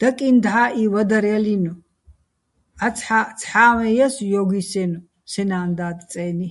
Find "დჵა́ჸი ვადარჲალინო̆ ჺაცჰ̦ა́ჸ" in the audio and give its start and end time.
0.44-3.28